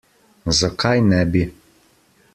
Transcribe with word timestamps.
Zakaj 0.57 0.99
ne 1.09 1.19
bi? 1.31 1.43